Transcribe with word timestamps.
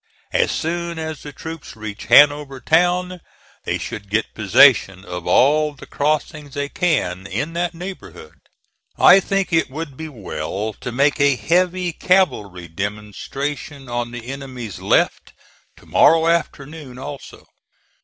As 0.33 0.49
soon 0.51 0.97
as 0.97 1.21
the 1.21 1.31
troops 1.31 1.75
reach 1.75 2.05
Hanover 2.05 2.59
Town 2.59 3.21
they 3.65 3.77
should 3.77 4.09
get 4.09 4.33
possession 4.33 5.05
of 5.05 5.27
all 5.27 5.73
the 5.75 5.85
crossings 5.85 6.55
they 6.55 6.69
can 6.69 7.27
in 7.27 7.53
that 7.53 7.75
neighborhood. 7.75 8.39
I 8.97 9.19
think 9.19 9.53
it 9.53 9.69
would 9.69 9.95
be 9.95 10.09
well 10.09 10.73
to 10.73 10.91
make 10.91 11.19
a 11.21 11.35
heavy 11.35 11.93
cavalry 11.93 12.67
demonstration 12.67 13.87
on 13.89 14.09
the 14.09 14.25
enemy's 14.25 14.79
left, 14.79 15.33
to 15.77 15.85
morrow 15.85 16.25
afternoon, 16.25 16.97
also. 16.97 17.45